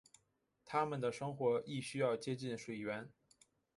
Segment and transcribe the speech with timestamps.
[0.65, 3.07] 它们的生活亦需要接近水源。